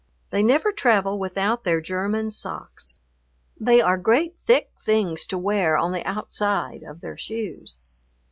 They 0.31 0.41
never 0.41 0.71
travel 0.71 1.19
without 1.19 1.63
their 1.63 1.79
German 1.79 2.31
socks. 2.31 2.95
They 3.59 3.81
are 3.81 3.99
great 3.99 4.35
thick 4.41 4.71
things 4.81 5.27
to 5.27 5.37
wear 5.37 5.77
on 5.77 5.91
the 5.91 6.03
outside 6.07 6.81
of 6.81 7.01
their 7.01 7.17
shoes. 7.19 7.77